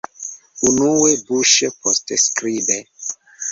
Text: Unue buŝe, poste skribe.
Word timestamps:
Unue 0.69 1.11
buŝe, 1.27 1.71
poste 1.83 2.19
skribe. 2.25 2.81